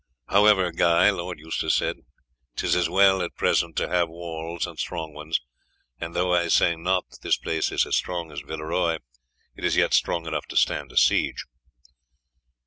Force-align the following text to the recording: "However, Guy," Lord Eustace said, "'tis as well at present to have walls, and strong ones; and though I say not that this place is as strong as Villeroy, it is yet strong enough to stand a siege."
"However, 0.29 0.71
Guy," 0.71 1.11
Lord 1.11 1.37
Eustace 1.37 1.75
said, 1.75 1.97
"'tis 2.55 2.75
as 2.75 2.89
well 2.89 3.21
at 3.21 3.35
present 3.35 3.75
to 3.75 3.87
have 3.87 4.09
walls, 4.09 4.65
and 4.65 4.79
strong 4.79 5.13
ones; 5.13 5.39
and 5.99 6.15
though 6.15 6.33
I 6.33 6.47
say 6.47 6.75
not 6.75 7.07
that 7.11 7.19
this 7.21 7.37
place 7.37 7.71
is 7.71 7.85
as 7.85 7.97
strong 7.97 8.31
as 8.31 8.39
Villeroy, 8.41 8.97
it 9.55 9.63
is 9.63 9.77
yet 9.77 9.93
strong 9.93 10.25
enough 10.25 10.47
to 10.47 10.57
stand 10.57 10.91
a 10.91 10.97
siege." 10.97 11.45